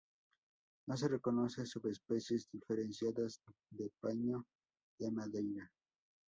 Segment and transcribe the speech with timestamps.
[0.87, 4.47] No se reconoce subespecies diferenciadas de paíño
[4.97, 5.71] de Madeira.